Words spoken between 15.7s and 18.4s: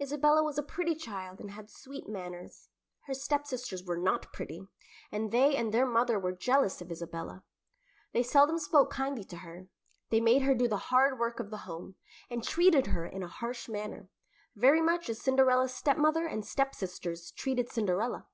stepmother and stepsisters treated Cinderella.